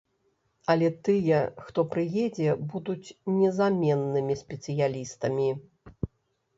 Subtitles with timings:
[0.73, 5.49] Але тыя, хто прыедзе, будуць незаменнымі спецыялістамі.